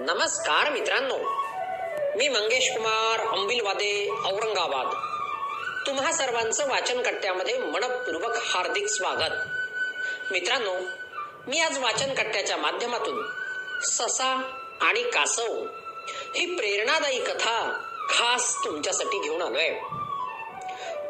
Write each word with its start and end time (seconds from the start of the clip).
नमस्कार 0.00 0.70
मित्रांनो. 0.70 1.18
मी 2.16 2.28
मंगेश 2.28 2.70
कुमार 2.72 3.20
अंबिलवादे 3.26 4.10
औरंगाबाद. 4.10 4.86
तुम्हा 5.86 6.12
सर्वांचं 6.12 6.68
वाचन 6.68 7.02
कट्ट्यामध्ये 7.02 7.58
मनपूर्वक 7.58 8.36
हार्दिक 8.44 8.86
स्वागत. 8.86 9.32
मित्रांनो 10.32 10.74
मी 11.46 11.60
आज 11.60 11.78
वाचन 11.78 12.14
कट्ट्याच्या 12.14 12.56
माध्यमातून 12.56 13.26
ससा 13.82 14.58
आणि 14.80 15.02
कासव 15.02 15.66
ही 16.34 16.56
प्रेरणादायी 16.56 17.20
कथा 17.20 17.82
खास 18.10 18.56
तुमच्यासाठी 18.64 19.18
घेऊन 19.18 19.42
आलोय. 19.42 19.70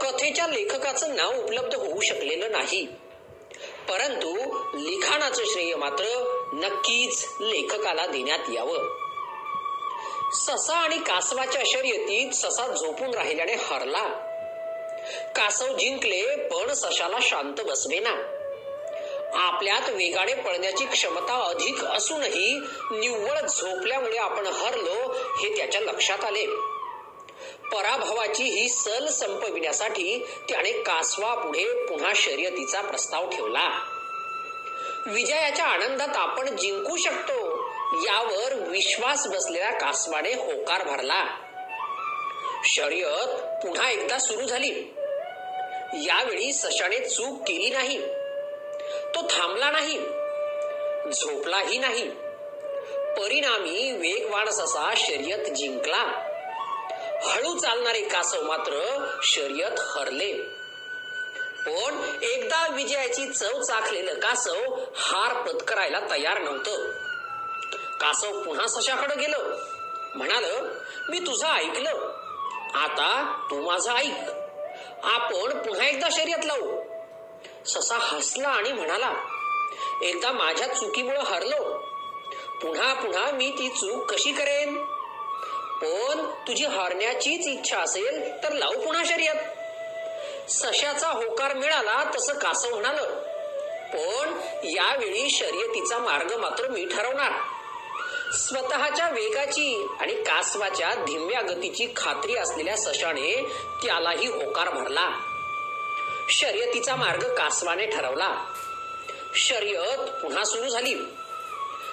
कथेच्या 0.01 0.47
लेखकाचं 0.47 1.17
नाव 1.17 1.35
उपलब्ध 1.35 1.75
होऊ 1.75 2.01
शकलेलं 2.01 2.53
नाही. 2.53 2.87
परंतु 3.89 4.35
लिखाणाचं 4.79 5.43
श्रेय 5.47 5.75
मात्र 5.75 6.36
नक्कीच 6.53 7.29
लेखकाला 7.41 8.07
देण्यात 8.07 8.51
यावं. 8.55 9.07
ससा 10.33 10.77
आणि 10.77 10.97
कासवाच्या 10.97 11.63
शर्यतीत 11.67 12.33
ससा 12.33 12.67
झोपून 12.67 13.15
राहिल्याने 13.15 13.53
हरला. 13.53 14.09
कासव 15.37 15.77
जिंकले 15.77 16.37
पण 16.37 16.73
सशाला 16.73 17.17
शांत 17.23 17.55
बसवेना 17.61 18.33
आपल्यात 19.35 19.89
वेगाने 19.89 20.35
पळण्याची 20.35 20.85
क्षमता 20.87 21.35
अधिक 21.35 21.85
असूनही 21.85 22.61
निव्वळ 22.91 23.41
झोपल्यामुळे 23.41 24.17
आपण 24.17 24.47
हरलो 24.47 25.13
हे 25.13 25.57
त्याच्या 25.57 25.81
लक्षात 25.81 26.25
आले. 26.25 26.47
पराभवाची 27.73 28.45
ही 28.45 28.69
सल 28.69 29.09
संपविण्यासाठी 29.09 30.27
त्याने 30.49 30.73
कासवा 30.73 31.35
पुढे 31.35 31.87
पुन्हा 31.87 32.13
शर्यतीचा 32.15 32.81
प्रस्ताव 32.81 33.31
ठेवला. 33.31 33.93
विजयाच्या 35.07 35.65
आनंदात 35.65 36.17
आपण 36.17 36.57
जिंकू 36.57 36.97
शकतो 36.97 37.69
यावर 37.93 38.55
विश्वास 38.55 39.27
बसलेल्या 39.27 39.71
कासवाने 39.71 40.33
होकार 40.33 40.85
भरला 40.85 41.25
शर्यत 42.65 43.29
पुन्हा 43.63 43.91
एकदा 43.91 44.19
सुरू 44.19 44.47
झाली. 44.47 44.71
यावेळी 45.95 46.53
सशाने 46.53 46.99
चूक 46.99 47.39
केली 47.49 47.71
नाही. 47.71 48.07
तो 49.15 49.23
थांबला 49.23 49.71
नाही. 49.71 49.99
झोपलाही 51.13 51.79
नाही. 51.79 52.11
परिणामी 53.19 53.93
वेगवान 53.93 54.51
ससा 54.51 54.95
शर्यत 54.97 55.53
जिंकला. 55.53 56.03
हळू 57.23 57.59
चालणारे 57.59 58.01
कासव 58.01 58.43
मात्र 58.43 59.05
शर्यत 59.23 59.81
हरले. 59.81 60.33
पण 61.67 62.19
एकदा 62.23 62.67
विजयाची 62.67 63.33
चव 63.33 63.63
चाखलेलं 63.63 64.15
कासव 64.15 64.85
हार 64.97 65.43
पत्करायला 65.43 66.01
तयार 66.01 66.39
नव्हतं. 66.39 66.91
कासव 68.01 68.43
पुन्हा 68.43 68.67
सशाकडे 68.67 69.15
गेलं. 69.15 69.39
म्हणाल 70.15 70.45
मी 71.09 71.19
तुझं 71.19 71.47
ऐकलं. 71.47 72.13
आता 72.75 73.41
तू 73.51 73.61
माझं 73.61 73.93
ऐक. 73.93 74.31
आपण 75.03 75.59
पुन्हा 75.59 75.89
एकदा 75.89 76.09
शर्यत 76.13 76.45
लावू. 76.45 76.83
ससा 77.67 77.97
हसला 77.99 78.49
आणि 78.49 78.73
म्हणाला 78.73 79.13
एकदा 80.03 80.33
माझ्या 80.33 80.67
चुकीमुळे 80.67 81.19
हरलो. 81.19 81.79
पुन्हा 82.63 82.95
पुन्हा 82.95 83.31
मी 83.31 83.51
ती 83.51 83.69
चूक 83.69 84.13
कशी 84.13 84.33
करेन? 84.33 84.85
पण 85.83 86.27
तुझी 86.49 86.65
हरण्याचीच 86.65 87.47
इच्छा 87.47 87.79
असेल 87.79 88.43
तर 88.43 88.53
लावू 88.53 88.85
पुन्हा 88.85 89.03
शर्यत. 89.05 89.56
सशाचा 90.49 91.09
होकार 91.09 91.55
मिळाला 91.55 92.11
तसं 92.17 92.35
कासव 92.39 92.69
म्हणाल. 92.69 92.97
पण 93.93 94.41
यावेळी 94.65 95.31
शर्यतीचा 95.31 95.99
मार्ग 95.99 96.37
मात्र 96.37 96.69
मी 96.69 96.85
ठरवणार. 96.85 97.33
स्वतःच्या 98.33 99.09
वेगाची 99.09 99.87
आणि 100.01 100.15
कासवाच्या 100.15 100.95
धिम्या 100.95 101.41
गतीची 101.41 101.89
खात्री 101.97 102.37
असलेल्या 102.37 102.77
सशाने 102.77 103.53
त्यालाही 103.83 104.27
होकार 104.27 104.69
भरला 104.71 105.11
शर्यतीचा 106.31 106.97
मार्ग 106.97 107.35
कासवाने 107.35 107.87
ठरवला. 107.87 108.53
शर्यत 109.35 109.99
पुन्हा 109.99 110.45
सुरू 110.45 110.69
झाली. 110.69 110.95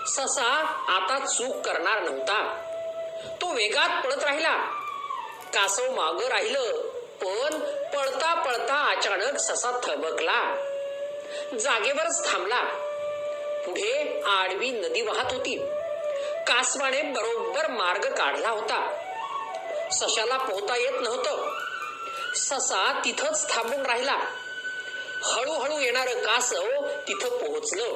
ससा 0.07 0.63
आता 0.87 1.25
चूक 1.25 1.65
करणार 1.65 2.01
नव्हता. 2.01 2.57
तो 3.41 3.53
वेगात 3.53 4.03
पळत 4.03 4.23
राहिला. 4.23 4.55
कासव 5.53 5.91
माग 5.91 6.21
राहिलं. 6.21 6.92
पण 7.23 7.59
पळता 7.93 8.33
पळता 8.33 8.95
अचानक 8.97 9.37
ससा 9.37 9.71
थबकला. 9.71 10.55
जागेवरच 11.59 12.31
थांबला. 12.31 12.63
पुढे 13.65 14.21
आडवी 14.27 14.71
नदी 14.71 15.01
वाहत 15.01 15.33
होती. 15.33 15.57
कासवाने 16.47 17.01
बरोबर 17.01 17.67
मार्ग 17.67 18.13
काढला 18.13 18.49
होता. 18.49 18.99
सशाला 19.91 20.37
पोहता 20.37 20.77
येत 20.77 21.01
नव्हतं. 21.01 21.59
ससा 22.35 23.01
तिथंच 23.05 23.55
थांबून 23.55 23.85
राहिला. 23.85 24.17
हळूहळू 25.23 25.79
येणार 25.79 26.07
कासव 26.07 26.67
तिथं 27.07 27.29
पोहोचलं. 27.29 27.93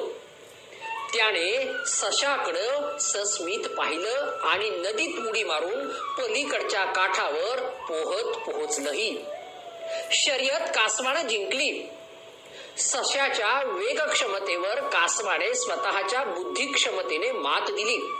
त्याने 1.14 1.72
सशाकडं 1.86 2.98
सस्मित 2.98 3.68
पाहिलं 3.68 4.38
आणि 4.42 4.70
नदीत 4.70 5.28
उडी 5.28 5.44
मारून 5.44 5.88
पलीकडच्या 5.88 6.84
काठावर 6.84 7.60
पोहत 7.60 8.36
पोहोचलंही. 8.36 9.24
शर्यत 10.12 10.60
कासवानं 10.60 11.28
जिंकली. 11.28 11.88
सशाच्या 12.78 13.62
वेग 13.66 14.00
क्षमतेवर 14.00 14.80
कासवाने 14.80 15.54
स्वतःच्या 15.54 16.24
बुद्धी 16.24 16.72
क्षमतेने 16.72 17.32
मात 17.32 17.60
दिली. 17.60 18.12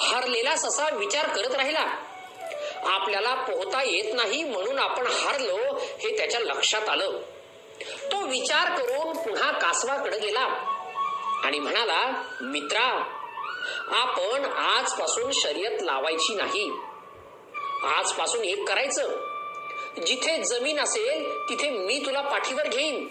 हरलेला 0.00 0.56
ससा 0.56 0.88
विचार 0.88 1.28
करत 1.28 1.54
राहिला. 1.54 1.86
आपल्याला 2.84 3.34
पोहता 3.34 3.82
येत 3.82 4.14
नाही 4.14 4.44
म्हणून 4.44 4.78
आपण 4.78 5.06
हारलो 5.06 5.56
हे 5.76 6.16
त्याच्या 6.16 6.40
लक्षात 6.40 6.88
आलं. 6.88 7.18
तो 8.12 8.26
विचार 8.26 8.78
करून 8.78 9.16
पुन्हा 9.16 9.52
कासवाकडे 9.52 10.18
गेला. 10.18 10.67
आणि 11.44 11.58
म्हणाला 11.58 12.22
मित्रा 12.40 13.14
आपण 13.88 14.44
आजपासून 14.44 15.30
शर्यत 15.32 15.82
लावायची 15.82 16.34
नाही. 16.34 16.72
आजपासून 17.82 18.44
एक 18.44 18.68
करायचं. 18.68 19.16
जिथे 20.06 20.44
जमीन 20.44 20.80
असेल 20.80 21.38
तिथे 21.48 21.70
मी 21.70 22.02
तुला 22.06 22.20
पाठीवर 22.20 22.68
घेईन. 22.68 23.08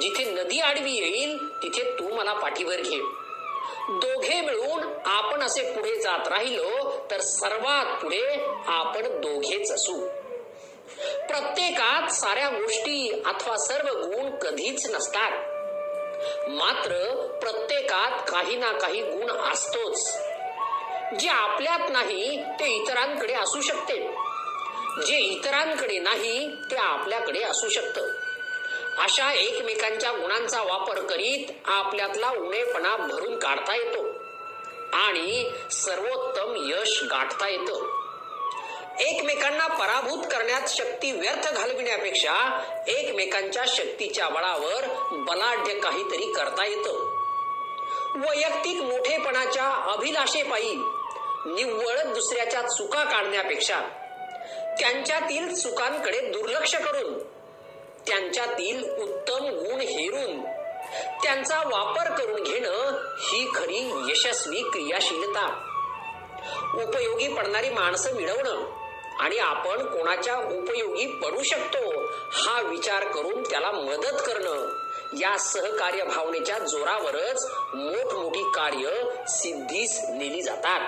जिथे 0.00 0.24
नदी 0.24 0.60
आडवी 0.60 0.92
येईल 0.92 1.38
तिथे 1.62 1.98
तू 1.98 2.14
मला 2.14 2.32
पाठीवर 2.32 2.76
घे. 2.76 2.98
दोघे 3.88 4.40
मिळून 4.40 4.82
आपण 5.06 5.42
असे 5.42 5.72
पुढे 5.72 6.00
जात 6.00 6.28
राहिलो 6.28 6.98
तर 7.10 7.20
सर्वात 7.20 8.02
पुढे 8.02 8.46
आपण 8.66 9.02
दोघेच 9.02 9.72
असू. 9.72 10.06
प्रत्येकात 11.28 12.10
साऱ्या 12.10 12.48
गोष्टी 12.48 13.22
अथवा 13.26 13.56
सर्व 13.56 13.88
गुण 13.88 14.30
कधीच 14.30 14.90
नसतात. 14.90 15.53
मात्र 16.48 17.14
प्रत्येकात 17.40 18.30
काही 18.30 18.56
ना 18.56 18.72
काही 18.72 19.02
गुण 19.02 19.30
असतोच. 19.30 20.18
जे 21.20 21.28
आपल्यात 21.28 21.90
नाही 21.90 22.44
ते 22.44 22.76
इतरांकडे 22.76 23.34
असू 23.34 23.60
शकते. 23.60 24.16
जे 25.06 25.18
इतरांकडे 25.18 25.98
नाही 25.98 26.56
ते 26.70 26.76
आपल्याकडे 26.76 27.42
असू 27.42 27.68
शकतं. 27.68 28.08
अशा 28.98 29.32
एकमेकांच्या 29.32 30.12
गुणांचा 30.12 30.62
वापर 30.62 31.00
करीत 31.00 31.52
आपल्यातला 31.64 32.30
उणेपणा 32.30 32.96
भरून 32.96 33.38
काढता 33.38 33.74
येतो. 33.74 34.06
आणि 34.92 35.50
सर्वोत्तम 35.70 36.54
यश 36.56 37.02
गाठता 37.02 37.48
येतं. 37.48 38.03
एकमेकांना 39.00 39.66
पराभूत 39.66 40.24
करण्यात 40.24 40.68
शक्ती 40.68 41.12
व्यर्थ 41.12 41.52
घालविण्यापेक्षा 41.52 42.34
एकमेकांच्या 42.88 43.64
शक्तीच्या 43.66 44.28
बळावर 44.28 44.84
बलाढ्य 45.12 45.74
काहीतरी 45.74 46.32
करता 46.32 46.66
येतं. 46.66 46.92
वैयक्तिक 48.16 48.80
मोठेपणाच्या 48.80 49.64
अभिलाषेपायी 49.64 50.74
निव्वळ 51.46 52.12
दुसऱ्याच्या 52.12 52.62
चुका 52.62 53.04
काढण्यापेक्षा 53.04 53.80
त्यांच्यातील 54.80 55.54
चुकांकडे 55.54 56.20
दुर्लक्ष 56.20 56.74
करून 56.74 57.18
त्यांच्यातील 58.06 58.90
उत्तम 58.92 59.44
गुण 59.44 59.80
हेरून 59.80 60.40
त्यांचा 61.22 61.58
वापर 61.58 62.10
करून 62.10 62.42
घेणं 62.42 62.90
ही 63.18 63.50
खरी 63.54 63.90
यशस्वी 64.08 64.62
क्रियाशीलता. 64.62 65.70
उपयोगी 66.74 67.28
पडणारी 67.28 67.70
माणसं 67.70 68.14
मिळवणं 68.14 68.83
आणि 69.20 69.38
आपण 69.38 69.86
कोणाच्या 69.86 70.36
उपयोगी 70.36 71.06
पडू 71.06 71.42
शकतो 71.42 72.02
हा 72.32 72.60
विचार 72.62 73.04
करून 73.04 73.42
त्याला 73.42 73.70
मदत 73.70 74.22
करणं. 74.26 74.84
या 75.20 75.38
सहकार्य 75.38 76.04
भावनेच्या 76.04 76.58
जोरावरच 76.58 77.50
मोठमोठी 77.74 78.42
कार्य 78.54 78.88
सिद्धीस 79.28 80.00
नेली 80.10 80.42
जातात. 80.42 80.80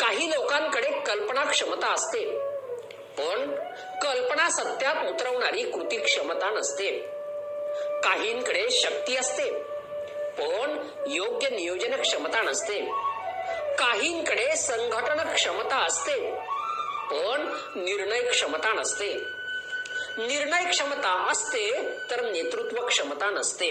काही 0.00 0.30
लोकांकडे 0.30 0.90
कल्पना 1.00 1.44
क्षमता 1.44 1.86
असते 1.86 2.38
पण 3.18 3.54
कल्पना 4.02 4.50
सत्यात 4.50 5.10
उतरवणारी 5.10 5.62
कृती 5.62 5.96
क्षमता 5.96 6.50
नसते. 6.50 6.90
काहींकडे 8.04 8.70
शक्ती 8.70 9.16
असते 9.16 9.50
पण 10.38 10.88
योग्य 11.06 11.48
नियोजन 11.48 12.00
क्षमता 12.00 12.42
नसते. 12.42 12.80
काहींकडे 13.78 14.56
संघटन 14.56 15.34
क्षमता 15.34 15.76
असते 15.76 16.48
पण 17.12 17.46
निर्णय 17.76 18.22
क्षमता 18.22 18.72
नसते. 18.72 19.12
निर्णय 20.18 20.70
क्षमता 20.70 21.26
असते 21.30 21.70
तर 22.10 22.30
नेतृत्व 22.30 22.86
क्षमता 22.86 23.30
नसते. 23.30 23.70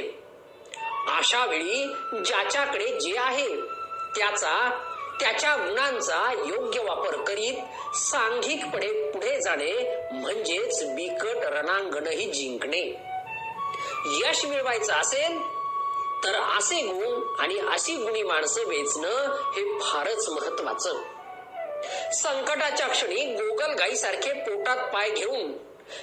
अशा 1.08 1.46
वेळी 1.46 1.84
ज्याच्याकडे 2.26 3.00
जे 3.00 3.18
आहे 3.18 3.48
त्याचा 4.16 4.84
त्याच्या 5.20 5.56
गुणांचा 5.56 6.34
योग्य 6.46 6.80
वापर 6.80 7.16
करीत 7.16 7.54
सांघिकपणे 7.96 9.12
पुढे 9.12 9.42
जाणे 9.42 9.72
म्हणजेच 10.12 10.84
बिकट 10.84 11.44
रणांगणही 11.44 12.32
जिंकणे. 12.32 12.82
यश 14.06 14.46
मिळवायचं 14.46 14.94
असेल 14.94 15.38
तर 16.24 16.36
असे 16.58 16.82
गुण 16.82 17.36
आणि 17.40 17.60
अशी 17.60 17.96
गुणी 17.96 18.24
माणसं 18.24 18.62
वेचणं 18.68 19.36
हे 19.56 19.80
फारच 19.80 20.30
महत्वाचं 20.30 21.02
संकटाच्या 22.14 22.88
क्षणी 22.88 23.26
गोगल 23.26 23.72
गाईसारखे 23.72 24.34
पोटात 24.34 24.78
पाय 24.78 25.10
घेऊन 25.10 25.54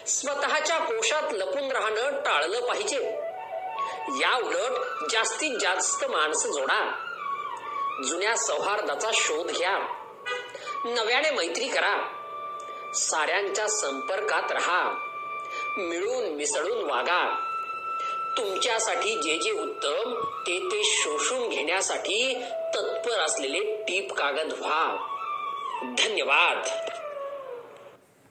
स्वतःच्या 0.07 0.79
कोशात 0.79 1.23
लपून 1.33 1.71
राहणं 1.71 2.11
टाळलं 2.11 2.61
पाहिजे. 2.61 3.19
या 4.09 4.37
उलट 4.37 5.05
जास्तीत 5.11 5.59
जास्त 5.61 6.05
माणसं 6.05 6.53
जोडा. 6.53 7.07
जुन्या 8.09 8.37
सौहार्दाचा 8.37 9.11
शोध 9.15 9.51
घ्या. 9.51 9.79
नव्याने 10.85 11.31
मैत्री 11.31 11.69
करा. 11.69 12.09
साऱ्यांच्या 12.95 13.69
संपर्कात 13.69 14.53
राहा. 14.53 14.95
मिळून 15.77 16.25
मिसळून 16.25 16.91
वागा. 16.91 17.51
तुमच्यासाठी 18.39 19.23
जे 19.23 19.37
जे 19.39 19.51
उत्तम 19.51 20.15
ते 20.47 20.59
ते 20.59 20.85
शोषून 20.85 21.49
घेण्यासाठी 21.49 22.35
तत्पर 22.75 23.21
असलेले 23.21 23.83
टीप 23.83 24.13
कागद 24.13 24.53
व्हा. 24.59 25.14
धन्यवाद. 25.93 26.57